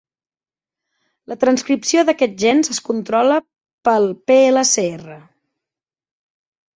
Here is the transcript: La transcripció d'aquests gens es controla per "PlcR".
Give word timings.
La 1.33 1.35
transcripció 1.41 2.03
d'aquests 2.07 2.39
gens 2.43 2.71
es 2.75 2.79
controla 2.87 3.37
per 3.89 3.97
"PlcR". 4.31 5.19